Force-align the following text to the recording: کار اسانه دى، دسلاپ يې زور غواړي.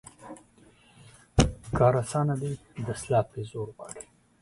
کار 1.77 1.93
اسانه 2.01 2.35
دى، 2.41 2.51
دسلاپ 2.87 3.27
يې 3.37 3.43
زور 3.51 3.67
غواړي. 3.75 4.05